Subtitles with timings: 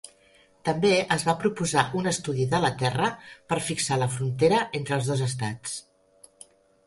[0.67, 3.09] També es va proposar un estudi de la terra
[3.53, 5.77] per fixar la frontera entre els dos estats.